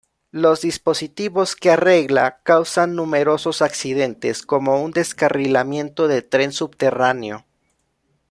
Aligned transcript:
Los 0.31 0.61
dispositivos 0.61 1.55
que 1.55 1.69
"arregla" 1.69 2.39
causan 2.41 2.95
numerosos 2.95 3.61
accidentes, 3.61 4.41
como 4.41 4.81
un 4.81 4.89
descarrilamiento 4.89 6.07
de 6.07 6.23
tren 6.23 6.53
subterráneo. 6.53 7.45